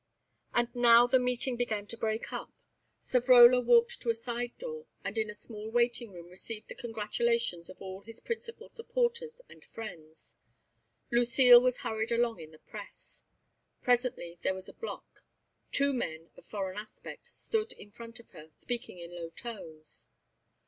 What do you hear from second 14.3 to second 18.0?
there was a block. Two men, of foreign aspect, stood in